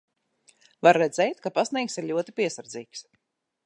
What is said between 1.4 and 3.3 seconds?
ka pastnieks ir ļoti piesardzīgs.